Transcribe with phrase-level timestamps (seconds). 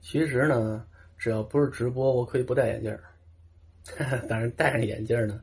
[0.00, 0.86] 其实呢，
[1.16, 3.04] 只要不是直播，我可以不戴眼镜儿。
[4.28, 5.42] 但是戴上眼镜儿呢，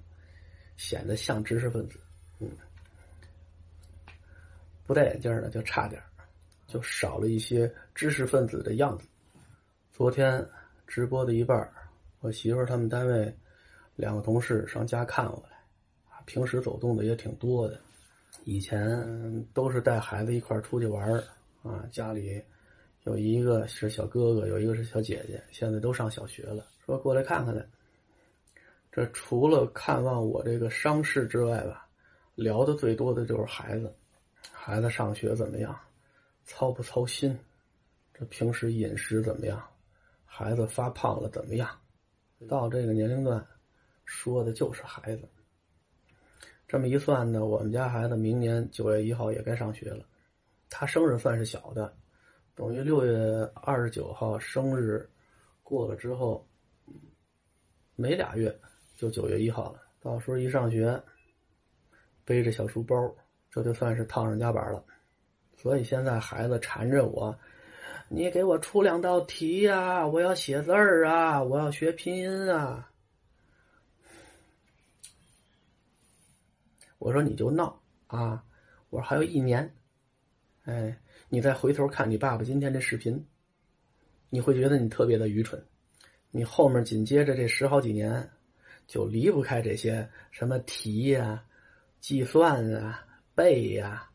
[0.75, 1.99] 显得像知识分子。
[2.39, 2.49] 嗯，
[4.85, 6.05] 不戴眼镜儿呢，就差点儿
[6.67, 9.07] 就少了一些知识分子的样子。
[9.91, 10.47] 昨天
[10.85, 11.73] 直播的一半儿
[12.19, 13.35] 我媳妇儿他们单位
[13.95, 15.57] 两个同事上家看我来，
[16.25, 17.79] 平时走动的也挺多的。
[18.43, 21.23] 以前都是带孩子一块出去玩儿
[21.63, 22.41] 啊，家里
[23.07, 26.65] 有一个是小哥哥，有一个是小姐姐，现在都上小学了。
[26.85, 27.65] 说过来看看来。
[28.91, 31.87] 这除了看望我这个伤势之外吧，
[32.35, 33.95] 聊的最多的就是孩子，
[34.51, 35.73] 孩子上学怎么样，
[36.43, 37.37] 操不操心？
[38.13, 39.63] 这平时饮食怎么样？
[40.25, 41.69] 孩子发胖了怎么样？
[42.49, 43.41] 到这个年龄段，
[44.03, 45.29] 说的就是孩子。
[46.67, 50.03] 这么一算呢，我们家孩子明年九月一号也该上学了，
[50.69, 51.95] 他生日算是小的，
[52.57, 53.13] 等于六月
[53.53, 55.07] 二十九号生日
[55.61, 56.43] 过了之后，
[57.95, 58.59] 没俩月。
[58.97, 60.99] 就九月一号了，到时候一上学，
[62.25, 63.15] 背着小书包，
[63.51, 64.83] 这就算是套上夹板了。
[65.55, 67.37] 所以现在孩子缠着我，
[68.09, 70.07] 你给我出两道题呀！
[70.07, 71.43] 我要写字儿啊！
[71.43, 72.91] 我要学拼音啊！
[76.97, 78.43] 我说你就闹啊！
[78.89, 79.75] 我说还有一年，
[80.67, 80.97] 哎，
[81.29, 83.25] 你再回头看你爸爸今天这视频，
[84.29, 85.65] 你会觉得你特别的愚蠢。
[86.29, 88.29] 你后面紧接着这十好几年。
[88.87, 91.43] 就离不开这些什么题呀、
[91.99, 94.09] 计算啊、背呀、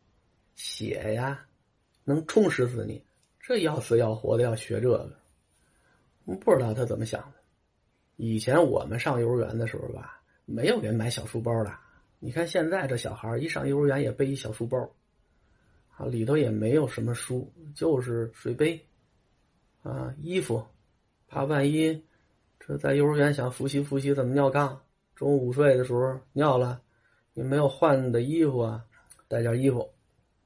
[0.55, 1.45] 写呀，
[2.05, 3.05] 能充实死你。
[3.39, 5.15] 这要死要活的要学这个，
[6.41, 7.35] 不知道他怎么想的。
[8.17, 11.71] 以前我们上幼儿园的时候吧，没有人买小书包的。
[12.19, 14.91] 你看现在这小孩一上幼儿园也背一小书包，
[16.07, 18.81] 里头也没有什么书，就是水杯，
[19.83, 20.65] 啊，衣服，
[21.27, 22.03] 怕万一。
[22.59, 24.77] 这在幼儿园想复习复习怎么尿炕，
[25.17, 26.81] 中午午睡的时候尿了，
[27.35, 28.85] 你没有换的衣服啊，
[29.27, 29.91] 带件衣服，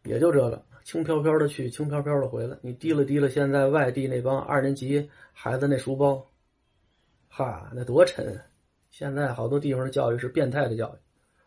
[0.04, 2.56] 也就这个，轻飘飘的去，轻飘飘的回来。
[2.62, 6.26] 你提了提了，现在外地那帮二年级孩子那书包，
[7.28, 8.40] 哈，那多沉！
[8.90, 10.98] 现在好多地方的教育是变态的教育。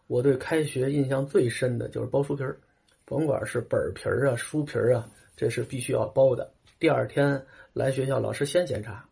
[0.05, 2.59] 我对开学印象最深的就是包书皮儿，
[3.09, 6.53] 甭管是本皮儿啊、书皮儿啊，这是必须要包的。
[6.77, 7.43] 第二天
[7.73, 9.03] 来学校，老师先检查。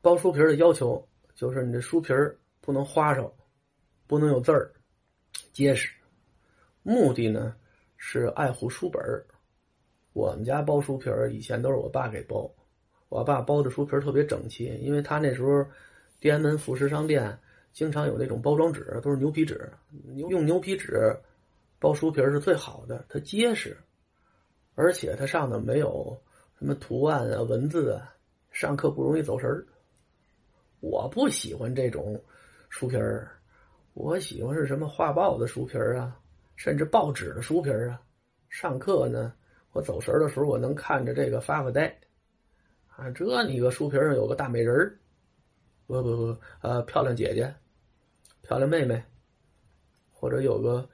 [0.00, 3.34] 包书皮儿的要求就是你这书皮儿不能花哨，
[4.06, 4.70] 不能有字儿，
[5.52, 5.90] 结实。
[6.84, 7.56] 目的呢
[7.96, 9.26] 是爱护书本儿
[10.12, 12.48] 我们家包书皮儿以前都是我爸给包，
[13.08, 15.66] 我爸包的书皮儿特别整齐，因为他那时候
[16.20, 17.36] 天安门副食商店
[17.72, 19.68] 经常有那种包装纸，都是牛皮纸，
[20.14, 21.12] 用牛皮纸
[21.84, 23.76] 包书皮是最好的，它结实，
[24.74, 26.18] 而且它上头没有
[26.58, 28.10] 什么图案啊、文字啊，
[28.52, 29.66] 上课不容易走神儿。
[30.80, 32.18] 我不喜欢这种
[32.70, 33.30] 书皮儿，
[33.92, 36.18] 我喜欢是什么画报的书皮儿啊，
[36.56, 38.00] 甚至报纸的书皮儿啊。
[38.48, 39.34] 上课呢，
[39.72, 41.94] 我走神的时候，我能看着这个发发呆。
[42.96, 44.98] 啊，这你个书皮上有个大美人儿，
[45.86, 47.54] 不不不，呃，漂亮姐姐，
[48.40, 49.04] 漂亮妹妹，
[50.10, 50.88] 或者有个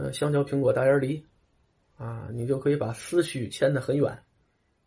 [0.00, 1.22] 呃香蕉、苹果、大眼梨，
[1.96, 4.18] 啊，你就可以把思绪牵得很远，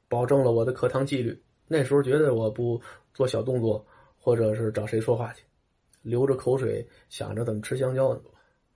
[0.10, 1.40] 保证了我的课堂纪律。
[1.68, 2.82] 那时候觉得我不
[3.14, 3.86] 做小动作。
[4.26, 5.44] 或者是找谁说话去，
[6.02, 8.22] 流着口水想着怎么吃香蕉呢？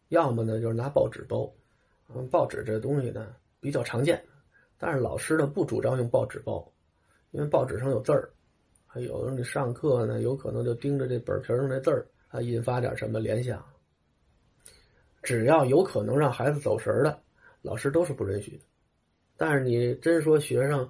[0.10, 1.50] 要么呢就是拿报纸包，
[2.14, 4.22] 嗯，报纸这东西呢比较常见，
[4.78, 6.70] 但是老师呢不主张用报纸包，
[7.32, 8.30] 因为报纸上有字儿，
[8.86, 13.66] 还有你上课呢有可能就盯着这本皮上那字儿啊，引发点什么联想。
[15.28, 17.20] 只要有可能让孩子走神的，
[17.62, 18.64] 老师都是不允许的。
[19.36, 20.90] 但是你真说学生。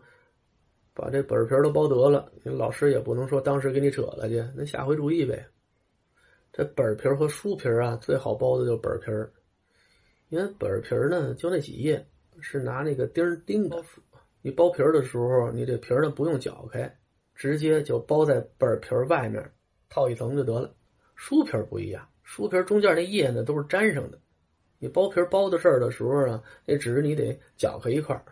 [1.00, 5.46] 把这本皮都包得了，老师也不能说当时给你扯了去，那下回注意呗。
[6.52, 9.06] 这本皮和书皮啊，最好包的就是本皮
[10.30, 12.04] 因为本皮呢就那几页，
[12.42, 13.80] 是拿那个钉钉的。
[14.42, 16.92] 你包皮的时候，你这皮呢不用绞开，
[17.36, 19.52] 直接就包在本皮外面，
[19.90, 20.74] 套一层就得了。
[21.14, 24.20] 书皮不一样，书皮中间那页呢都是粘上的，
[24.80, 28.24] 你包皮包的事儿的时候啊，那纸你得搅和一块儿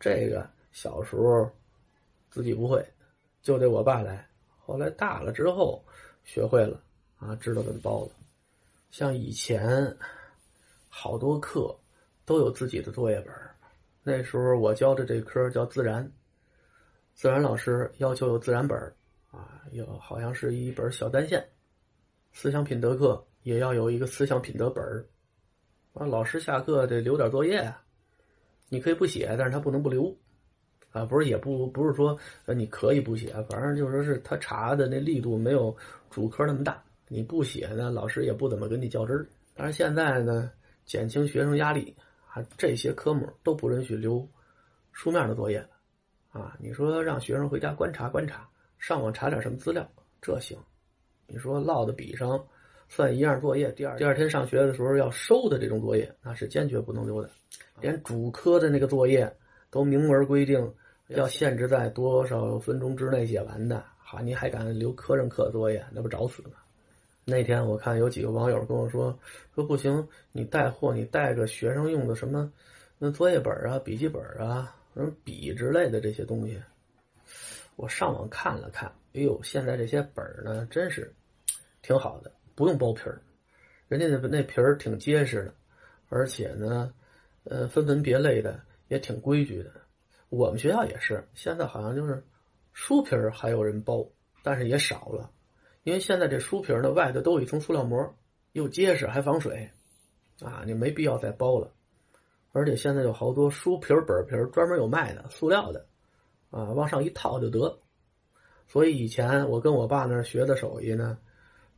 [0.00, 1.50] 这个小时候。
[2.30, 2.86] 自己不会，
[3.40, 4.28] 就得我爸来。
[4.58, 5.82] 后来大了之后，
[6.24, 6.78] 学会了
[7.18, 8.10] 啊，知道怎么包了。
[8.90, 9.96] 像以前
[10.90, 11.74] 好多课
[12.26, 13.34] 都有自己的作业本
[14.02, 16.12] 那时候我教的这科叫自然，
[17.14, 18.78] 自然老师要求有自然本
[19.30, 21.48] 啊，有好像是一本小单线。
[22.34, 25.04] 思想品德课也要有一个思想品德本儿
[25.98, 27.82] 啊，老师下课得留点作业啊，
[28.68, 30.16] 你可以不写，但是他不能不留。
[30.90, 35.76] 啊，不是也不不是说你可以不写，反正就说是他查的那力度没有
[36.08, 39.26] 主科那么大，你不写呢，老师也不怎么跟你较真儿。
[39.54, 40.50] 但是现在呢，
[40.86, 41.94] 减轻学生压力，
[42.32, 44.26] 啊，这些科目都不允许留
[44.92, 45.68] 书面的作业了，
[46.30, 48.48] 啊，你说让学生回家观察观察，
[48.78, 49.86] 上网查点什么资料，
[50.22, 50.56] 这行。
[51.26, 52.42] 你说落的笔上
[52.88, 57.28] 算一样作业，第二第二天上学的时候要收的这种作业，那是坚决不能留的。
[57.80, 59.30] 连主科的那个作业
[59.70, 60.74] 都明文规定
[61.08, 66.52] 要限制在多少分钟之内写完的，哈，你还敢留科任课作业，那不找死吗？
[67.24, 69.16] 那天我看有几个网友跟我说，
[69.54, 72.50] 说不行，你带货，你带个学生用的什么
[72.98, 76.58] 那作业本啊、笔记本啊、什么笔之类的这些东西。
[77.76, 81.14] 我上网看了看，哎呦，现在这些本呢，真是。
[81.80, 83.22] 挺好的，不用包皮儿，
[83.86, 85.54] 人家那那皮儿挺结实的，
[86.08, 86.92] 而且呢，
[87.44, 89.70] 呃，分门别类的也挺规矩的。
[90.28, 92.24] 我们学校也是，现在好像就是
[92.72, 94.04] 书皮儿还有人包，
[94.42, 95.30] 但是也少了，
[95.84, 98.12] 因为现在这书皮儿呢外头都有一层塑料膜，
[98.50, 99.70] 又结实还防水，
[100.40, 101.72] 啊，你没必要再包了。
[102.50, 105.86] 而且现在有好多书皮儿、本皮儿专门有卖的，塑料的，
[106.50, 107.78] 啊，往上一套就得。
[108.66, 111.18] 所以以前我跟我爸那学的手艺呢。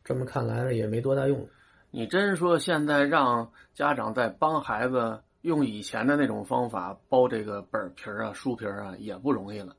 [0.05, 1.49] 这么看来呢，也没多大用。
[1.91, 9.76] 你真说现在让家长再帮孩子用以前的那种方法包这个本皮儿啊、书皮儿啊，也不容易了。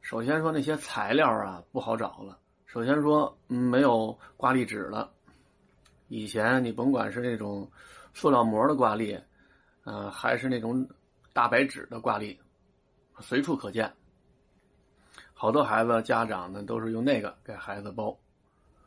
[0.00, 2.38] 首先说那些材料啊不好找了。
[2.66, 5.12] 首先说没有挂历纸了。
[6.08, 7.70] 以前你甭管是那种
[8.14, 9.18] 塑料膜的挂历，
[9.84, 10.88] 嗯，还是那种
[11.32, 12.40] 大白纸的挂历，
[13.20, 13.92] 随处可见。
[15.34, 18.18] 好多孩子家长呢都是用那个给孩子包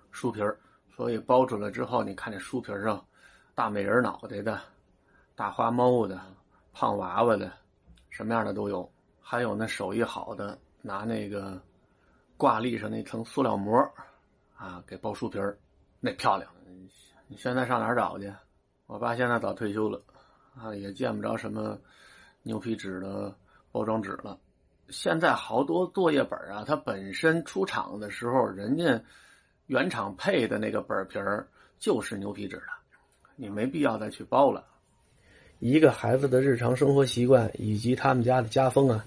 [0.10, 0.58] 书皮儿。
[0.96, 3.06] 所以包出来之后，你看这书皮上，
[3.54, 4.62] 大美人脑袋的，
[5.36, 6.18] 大花猫的，
[6.72, 7.52] 胖娃娃的，
[8.10, 8.90] 什么样的都有。
[9.20, 11.62] 还有那手艺好的，拿那个
[12.38, 13.78] 挂历上那层塑料膜，
[14.56, 15.58] 啊，给包书皮儿，
[16.00, 16.50] 那漂亮。
[17.28, 18.34] 你现在上哪儿找去？
[18.86, 20.02] 我爸现在早退休了，
[20.56, 21.78] 啊，也见不着什么
[22.42, 23.36] 牛皮纸的
[23.70, 24.40] 包装纸了。
[24.88, 29.04] 现在好多作业本啊，它本身出厂的时候，人家。
[29.68, 31.48] 原厂配的那个本皮儿
[31.80, 32.64] 就是牛皮纸的，
[33.36, 34.64] 你没必要再去包了。
[35.60, 39.06] 一个孩子的日常生活习惯以及他们家的家风啊，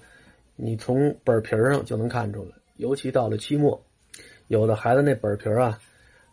[0.55, 2.51] 你从本皮儿上就能看出来。
[2.75, 3.81] 尤其到了期末，
[4.47, 5.79] 有的孩子那本皮儿啊，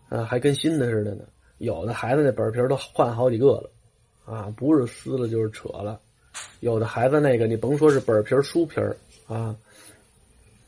[0.08, 1.25] 啊还跟新的似的呢；
[1.58, 3.70] 有的孩子那本皮儿都换好几个了，
[4.25, 6.00] 啊，不是撕了就是扯了。
[6.61, 8.96] 有的孩子那个你甭说是本皮儿、书皮儿
[9.29, 9.56] 啊，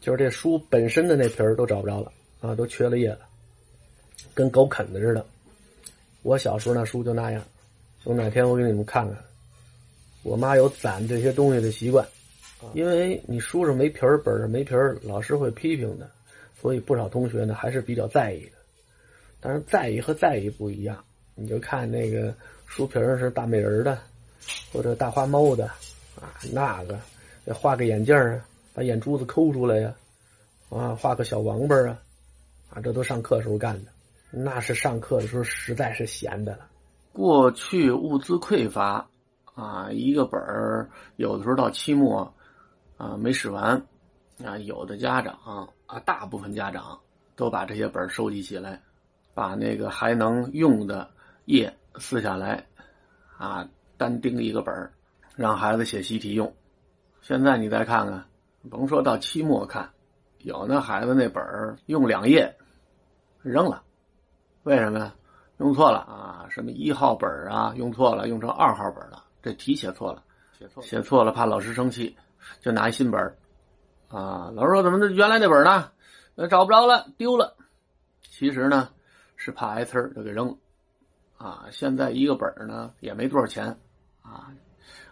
[0.00, 3.20] 就是这书本身的那皮儿都找不着了啊，都缺了页了。
[4.38, 5.26] 跟狗啃的似的，
[6.22, 7.42] 我小时候那书就那样。
[8.04, 9.18] 等哪天我给你们看看，
[10.22, 12.06] 我妈有攒这些东西的习惯，
[12.72, 16.08] 因为你书上没皮儿，本上没皮儿，老师会批评的，
[16.62, 18.52] 所以不少同学呢还是比较在意的。
[19.40, 21.04] 但是在意和在意不一样，
[21.34, 22.32] 你就看那个
[22.64, 23.98] 书皮上是大美人的，
[24.72, 25.66] 或者大花猫的，
[26.14, 26.96] 啊，那个
[27.52, 29.92] 画个眼镜啊，把眼珠子抠出来呀，
[30.70, 32.00] 啊，画个小王八啊，
[32.70, 33.90] 啊，这都上课时候干的。
[34.30, 36.68] 那是上课的时候实在是闲的了。
[37.12, 39.08] 过去物资匮乏，
[39.54, 42.34] 啊，一个本儿有的时候到期末，
[42.96, 43.82] 啊没使完，
[44.44, 47.00] 啊有的家长啊，大部分家长
[47.34, 48.82] 都把这些本儿收集起来，
[49.34, 51.10] 把那个还能用的
[51.46, 52.66] 页撕下来，
[53.36, 54.92] 啊单钉一个本儿，
[55.34, 56.54] 让孩子写习题用。
[57.20, 58.26] 现在你再看看，
[58.70, 59.90] 甭说到期末看，
[60.38, 62.54] 有那孩子那本儿用两页
[63.42, 63.82] 扔了。
[64.68, 65.14] 为什么呀？
[65.56, 66.44] 用错了啊！
[66.50, 69.24] 什么一号本啊，用错了，用成二号本了。
[69.42, 70.22] 这题写错了，
[70.58, 72.14] 写错写错了，怕老师生气，
[72.60, 73.34] 就拿一新本
[74.10, 75.90] 啊，老师说怎么原来那本呢？
[76.50, 77.56] 找不着了，丢了。
[78.20, 78.90] 其实呢，
[79.36, 80.56] 是怕挨呲儿，就给扔了。
[81.38, 83.74] 啊，现在一个本呢也没多少钱
[84.22, 84.52] 啊，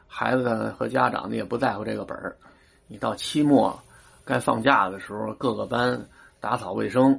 [0.06, 2.36] 孩子和家长呢也不在乎这个本
[2.88, 3.82] 你到期末
[4.22, 6.06] 该放假的时候，各个班
[6.40, 7.18] 打扫卫生。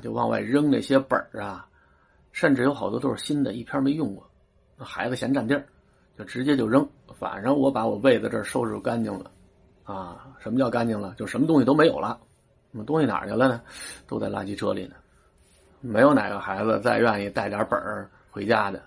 [0.00, 1.66] 就往外扔那些本儿啊，
[2.32, 4.28] 甚至有好多都是新的，一篇没用过。
[4.76, 5.64] 那孩子嫌占地儿，
[6.18, 6.88] 就直接就扔。
[7.18, 9.30] 反正我把我位子这儿收拾干净了，
[9.84, 11.14] 啊，什么叫干净了？
[11.16, 12.20] 就什么东西都没有了。
[12.70, 13.62] 那东西哪去了呢？
[14.06, 14.94] 都在垃圾车里呢。
[15.80, 18.82] 没有哪个孩子再愿意带点本儿回家的。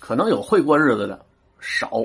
[0.00, 1.24] 可能有会过日子的，
[1.60, 2.04] 少。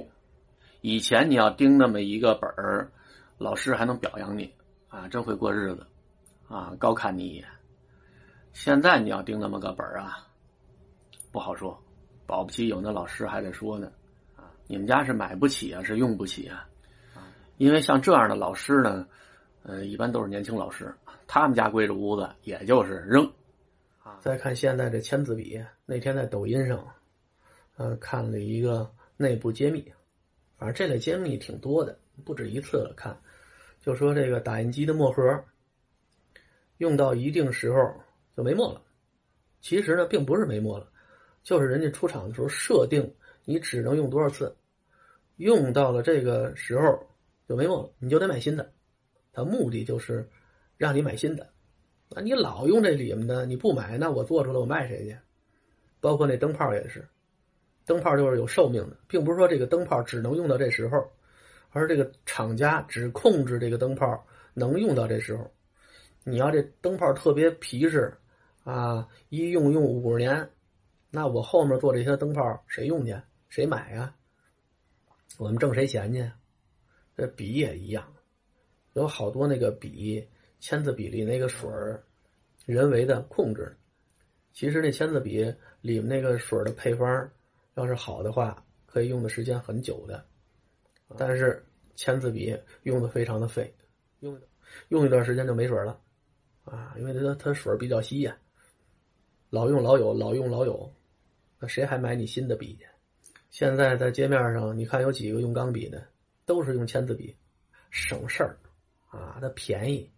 [0.81, 2.91] 以前你要盯那么一个本儿，
[3.38, 4.53] 老师还能表扬你
[4.89, 5.88] 啊，真会过日子，
[6.48, 7.45] 啊，高看你一眼。
[8.53, 10.27] 现在你要盯那么个本儿啊，
[11.31, 11.83] 不好说，
[12.27, 13.91] 保不齐有那老师还得说呢，
[14.36, 16.69] 啊，你们家是买不起啊，是用不起啊，
[17.57, 19.07] 因为像这样的老师呢，
[19.63, 20.95] 呃，一般都是年轻老师，
[21.25, 23.29] 他们家归这屋子，也就是扔。
[24.19, 26.88] 再看现在这签字笔，那天在抖音上，
[27.75, 29.91] 呃，看了一个内部揭秘，
[30.57, 32.93] 反正这类揭秘挺多的，不止一次了。
[32.95, 33.17] 看，
[33.81, 35.43] 就说这个打印机的墨盒，
[36.77, 37.77] 用到一定时候
[38.35, 38.81] 就没墨了。
[39.61, 40.87] 其实呢，并不是没墨了，
[41.43, 43.13] 就是人家出厂的时候设定
[43.45, 44.55] 你只能用多少次，
[45.37, 47.05] 用到了这个时候
[47.47, 48.71] 就没墨了，你就得买新的。
[49.31, 50.29] 它目的就是
[50.77, 51.49] 让你买新的。
[52.09, 55.17] 那，你老用这里面的，你不买，那我做出来我卖谁去？
[55.99, 57.07] 包括那灯泡也是，
[57.85, 61.09] 灯泡就是有寿命的，并不是说这个灯泡只能用到这时候，
[61.71, 65.49] 而这个厂家只控制这个灯泡能用到这时候。
[66.25, 68.13] 你要这灯泡特别皮实，
[68.63, 70.50] 啊，一用用五十年，
[71.10, 73.15] 那我后面做这些灯泡谁用去？
[73.50, 74.15] 谁买呀？
[75.38, 76.32] 我们挣谁钱去？
[77.15, 78.13] 这笔也一样，
[78.93, 80.27] 有好多那个笔。
[80.60, 82.01] 签字笔里那个水儿，
[82.65, 83.75] 人为的控制。
[84.53, 85.43] 其实那签字笔
[85.82, 87.29] 里面那个水的配方，
[87.74, 90.25] 要是好的话，可以用的时间很久的。
[91.17, 91.62] 但是
[91.96, 93.75] 签字笔用的非常的费，
[94.22, 94.39] 用
[94.88, 96.00] 用一段时间就没水了，
[96.63, 98.38] 啊，因为它它水比较稀呀。
[99.53, 100.91] 老用老有，老用老有，
[101.60, 102.88] 那谁还买你新的笔去？
[103.51, 106.03] 现在在街面上，你看有几个用钢笔的，
[106.43, 107.38] 都是用签字笔，
[107.91, 108.57] 省事儿，
[109.12, 110.10] 啊，它便宜。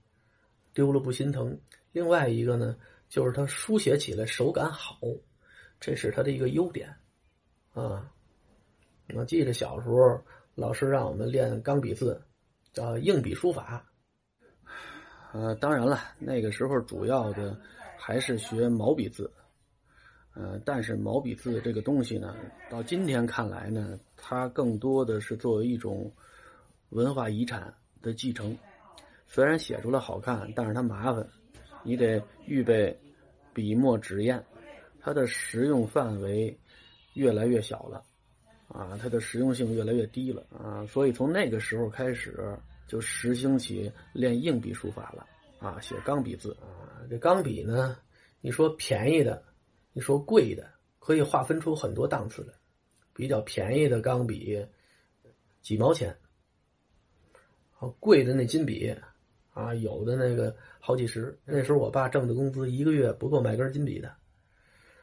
[0.74, 1.60] 丢了不心疼。
[1.92, 2.77] 另外一个呢，
[3.10, 5.01] 就是它书写起来手感好，
[5.82, 6.96] 这是它的一个优点，
[7.74, 8.10] 啊。
[9.13, 10.24] 我记得小时候
[10.56, 12.22] 老师让我们练钢笔字，
[12.72, 13.86] 叫硬笔书法。
[15.34, 17.60] 呃，当然了，那个时候主要的
[18.07, 19.31] 还是学毛笔字。
[20.35, 22.35] 呃，但是毛笔字这个东西呢，
[22.69, 26.13] 到今天看来呢，它更多的是作为一种
[26.89, 28.55] 文化遗产的继承。
[29.25, 31.27] 虽然写出来好看，但是它麻烦，
[31.81, 32.95] 你得预备
[33.55, 34.43] 笔墨纸砚，
[35.00, 36.55] 它的实用范围
[37.15, 38.03] 越来越小了，
[38.67, 42.55] 啊，它的实用性越来越低了啊，所以从那个时候开始
[42.88, 45.25] 就实行起练硬笔书法了
[45.59, 47.03] 啊，写钢笔字啊。
[47.09, 47.97] 这钢笔呢，
[48.41, 49.43] 你说便宜的，
[49.93, 50.69] 你说贵的，
[51.00, 52.53] 可以划分出很多档次来。
[53.13, 54.65] 比较便宜的钢笔
[55.62, 56.15] 几毛钱，
[57.71, 58.95] 好贵的那金笔。
[59.53, 64.13] 啊，有的那个好几十，那时候我爸挣的工资一个月不够买根金笔的。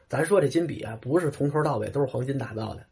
[0.07, 2.85] 咱说这金笔啊，不是从头到尾都是黄金打造的。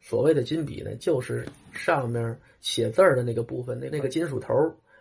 [0.00, 4.54] 所谓的金笔呢，就是上面写字儿的那个部分，那那个金属头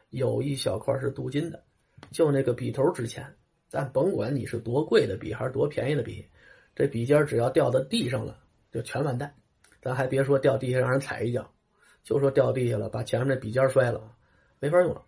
[0.10, 1.64] 有一小块是镀金的，
[2.10, 3.26] 就那个笔头值钱。
[3.68, 6.28] 咱甭管你是多贵的笔还是多便宜的笔，
[6.76, 8.38] 这笔尖只要掉到地上了，
[8.72, 9.34] 就全完蛋。
[9.82, 11.50] 咱还别说掉地下让人踩一脚，
[12.04, 14.16] 就说掉地下了，把前面那笔尖摔了，
[14.60, 15.04] 没法用了。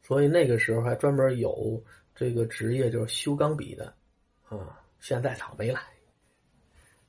[0.00, 1.82] 所以那个时候还专门有
[2.14, 3.94] 这个职业，就是修钢笔的，
[4.48, 5.80] 啊，现在草没了，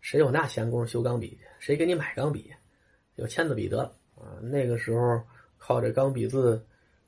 [0.01, 1.39] 谁有那闲工夫修钢笔？
[1.59, 2.51] 谁给你买钢笔？
[3.15, 4.39] 有签字笔得了啊！
[4.41, 5.23] 那个时候
[5.57, 6.65] 靠这钢笔字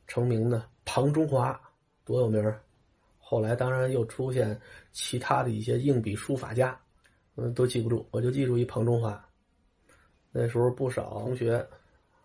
[0.08, 1.60] 成名的庞中华
[2.08, 2.54] 多有名
[3.20, 4.60] 后来当然又出现
[4.94, 6.80] 其他的一些硬笔书法家，
[7.36, 9.22] 嗯，都记不住，我就记住一庞中华。
[10.32, 11.56] 那时候不少同学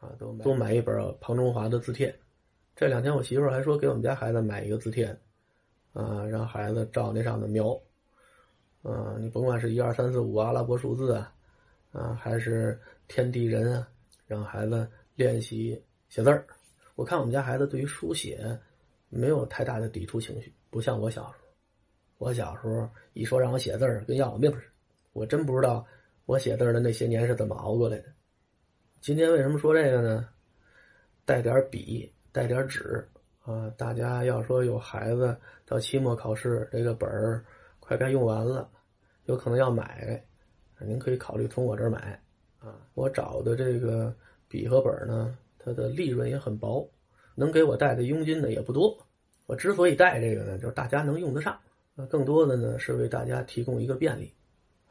[0.01, 2.15] 啊，都都买一本庞中华的字帖。
[2.77, 5.07] 这两天我媳妇儿还说给我们家孩子买一个字帖，
[5.93, 7.79] 啊，让孩子照那上的描，
[8.83, 11.35] 啊，你甭管是一二三四五阿拉伯数字啊，
[11.93, 13.89] 啊，还是天地人啊，
[14.27, 16.47] 让孩子练习写字儿。
[16.95, 18.59] 我看我们家孩子对于书写
[19.14, 21.45] 没有太大的抵触情绪，不像我小时候。
[22.19, 24.73] 我小时候一说让我写字儿，跟要我命似的。
[25.12, 25.87] 我真不知道
[26.25, 28.04] 我写字儿的那些年是怎么熬过来的。
[29.00, 30.28] 今天为什么说这个呢？
[31.25, 32.12] 带点笔。
[32.35, 33.07] 带点纸
[33.45, 33.69] 啊！
[33.76, 37.45] 大家要说有孩子到期末考试，这个本儿
[37.78, 38.71] 快该用完了，
[39.26, 40.25] 有可能要买，
[40.81, 42.19] 您可以考虑从我这儿买
[42.59, 42.81] 啊。
[42.95, 44.16] 我找的这个
[44.49, 46.90] 笔和本呢，它的利润也很薄，
[47.35, 49.02] 能给我带的佣金呢也不多。
[49.53, 51.61] 我之所以带这个呢，就是大家能用得上。
[51.95, 54.33] 那更多的呢是为大家提供一个便利。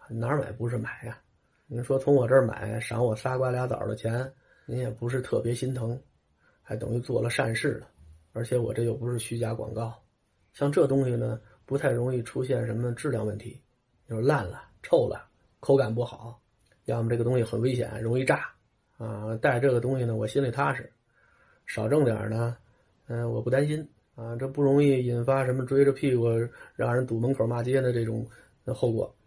[0.08, 1.20] 哪儿买不是买呀？
[1.66, 4.32] 您说从我这儿买，赏我仨瓜俩枣的钱，
[4.68, 6.00] 您也不是特别心疼。
[6.62, 7.88] 还等于做了善事了，
[8.34, 10.00] 而且我这又不是虚假广告，
[10.54, 13.60] 像这东西呢，不太容易出现什么质量问题，
[14.08, 15.28] 就是烂了、臭了、
[15.60, 16.40] 口感不好，
[16.86, 18.48] 要么这个东西很危险，容易炸
[19.00, 19.36] 啊。
[19.38, 20.88] 带这个东西呢，我心里踏实，
[21.66, 22.56] 少挣点呢，
[23.08, 26.26] 嗯，我不担心啊，这不容易引发什么追着屁股
[26.76, 28.28] 让人堵门口骂街的这种
[28.68, 29.16] 后果。